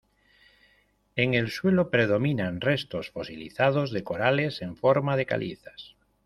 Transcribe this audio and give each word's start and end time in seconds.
En 1.15 1.35
el 1.35 1.51
suelo 1.51 1.91
predominan 1.91 2.59
restos 2.59 3.11
fosilizados 3.11 3.91
de 3.91 4.03
corales 4.03 4.63
en 4.63 4.75
forma 4.75 5.15
de 5.15 5.27
calizas. 5.27 5.95